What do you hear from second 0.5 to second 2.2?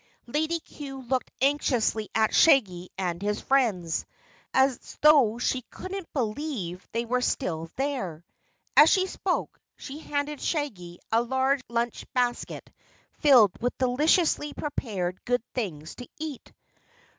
Cue looked anxiously